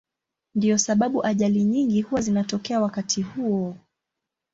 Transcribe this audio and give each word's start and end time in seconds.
Ndiyo 0.55 0.77
sababu 0.77 1.25
ajali 1.25 1.63
nyingi 1.63 2.01
huwa 2.01 2.21
zinatokea 2.21 2.81
wakati 2.81 3.21
huo. 3.21 3.77